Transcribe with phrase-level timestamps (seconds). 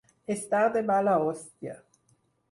[0.35, 1.75] Estar de mala hòstia.